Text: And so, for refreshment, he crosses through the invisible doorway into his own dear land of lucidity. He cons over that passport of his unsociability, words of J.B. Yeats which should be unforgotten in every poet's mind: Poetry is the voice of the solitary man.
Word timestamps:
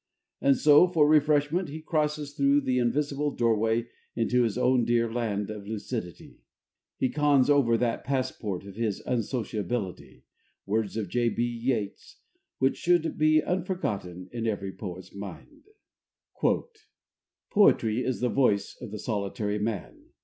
And 0.41 0.57
so, 0.57 0.87
for 0.87 1.07
refreshment, 1.07 1.69
he 1.69 1.79
crosses 1.79 2.33
through 2.33 2.61
the 2.61 2.79
invisible 2.79 3.29
doorway 3.29 3.85
into 4.15 4.41
his 4.41 4.57
own 4.57 4.83
dear 4.83 5.13
land 5.13 5.51
of 5.51 5.67
lucidity. 5.67 6.41
He 6.97 7.11
cons 7.11 7.51
over 7.51 7.77
that 7.77 8.03
passport 8.03 8.65
of 8.65 8.73
his 8.75 8.99
unsociability, 9.01 10.23
words 10.65 10.97
of 10.97 11.07
J.B. 11.07 11.43
Yeats 11.43 12.17
which 12.57 12.77
should 12.77 13.15
be 13.19 13.43
unforgotten 13.43 14.27
in 14.31 14.47
every 14.47 14.71
poet's 14.71 15.13
mind: 15.13 15.65
Poetry 17.51 18.03
is 18.03 18.21
the 18.21 18.29
voice 18.29 18.75
of 18.81 18.89
the 18.89 18.97
solitary 18.97 19.59
man. 19.59 20.05